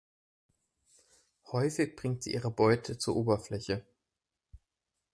[1.51, 3.85] Häufig bringt sie ihre Beute zur Oberfläche.